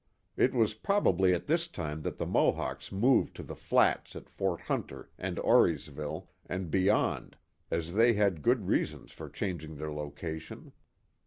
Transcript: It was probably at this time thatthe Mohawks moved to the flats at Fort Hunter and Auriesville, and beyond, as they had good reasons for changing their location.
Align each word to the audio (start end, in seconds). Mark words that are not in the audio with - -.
It 0.35 0.55
was 0.55 0.73
probably 0.73 1.31
at 1.31 1.45
this 1.45 1.67
time 1.67 2.01
thatthe 2.01 2.27
Mohawks 2.27 2.91
moved 2.91 3.35
to 3.35 3.43
the 3.43 3.55
flats 3.55 4.15
at 4.15 4.31
Fort 4.31 4.61
Hunter 4.61 5.11
and 5.19 5.37
Auriesville, 5.37 6.27
and 6.47 6.71
beyond, 6.71 7.37
as 7.69 7.93
they 7.93 8.13
had 8.13 8.41
good 8.41 8.65
reasons 8.67 9.11
for 9.11 9.29
changing 9.29 9.75
their 9.75 9.91
location. 9.93 10.71